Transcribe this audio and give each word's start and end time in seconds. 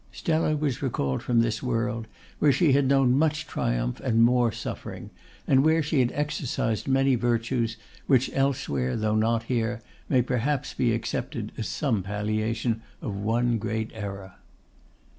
Stella 0.11 0.55
was 0.57 0.81
recalled 0.81 1.21
from 1.21 1.41
this 1.41 1.61
world, 1.61 2.07
where 2.39 2.51
she 2.51 2.71
had 2.73 2.87
known 2.87 3.15
much 3.19 3.45
triumph 3.45 3.99
and 3.99 4.23
more 4.23 4.51
suffering; 4.51 5.11
and 5.45 5.63
where 5.63 5.83
she 5.83 5.99
had 5.99 6.11
exercised 6.13 6.87
many 6.87 7.13
virtues, 7.13 7.77
which 8.07 8.31
elsewhere, 8.33 8.95
though 8.97 9.13
not 9.13 9.43
here, 9.43 9.79
may 10.09 10.23
perhaps 10.23 10.73
be 10.73 10.91
accepted 10.91 11.51
as 11.55 11.67
some 11.67 12.01
palliation 12.01 12.81
of 12.99 13.15
one 13.15 13.59
great 13.59 13.91
error. 13.93 14.33